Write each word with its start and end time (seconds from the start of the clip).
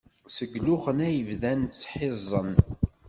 Seg 0.35 0.51
luxen 0.65 0.97
ay 1.07 1.17
bdan 1.29 1.61
ttḥiẓen. 1.67 2.51